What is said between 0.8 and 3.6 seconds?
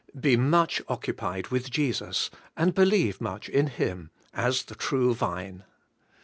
occupied with Jesus, and believe much